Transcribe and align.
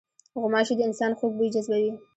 غوماشې 0.39 0.73
د 0.77 0.81
انسان 0.89 1.11
خوږ 1.17 1.31
بوی 1.37 1.49
جذبوي. 1.55 1.91